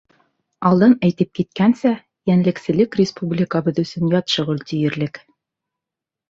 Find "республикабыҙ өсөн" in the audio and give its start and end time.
3.01-4.09